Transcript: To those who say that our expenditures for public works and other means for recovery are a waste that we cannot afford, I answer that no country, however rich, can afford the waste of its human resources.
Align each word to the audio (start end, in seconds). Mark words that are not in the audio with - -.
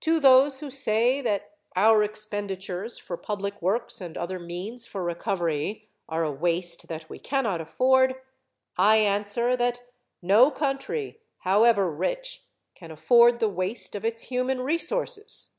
To 0.00 0.18
those 0.18 0.58
who 0.58 0.72
say 0.72 1.20
that 1.20 1.52
our 1.76 2.02
expenditures 2.02 2.98
for 2.98 3.16
public 3.16 3.62
works 3.62 4.00
and 4.00 4.18
other 4.18 4.40
means 4.40 4.86
for 4.88 5.04
recovery 5.04 5.88
are 6.08 6.24
a 6.24 6.32
waste 6.32 6.88
that 6.88 7.08
we 7.08 7.20
cannot 7.20 7.60
afford, 7.60 8.16
I 8.76 8.96
answer 8.96 9.56
that 9.56 9.80
no 10.20 10.50
country, 10.50 11.20
however 11.42 11.88
rich, 11.88 12.42
can 12.74 12.90
afford 12.90 13.38
the 13.38 13.48
waste 13.48 13.94
of 13.94 14.04
its 14.04 14.22
human 14.22 14.62
resources. 14.62 15.50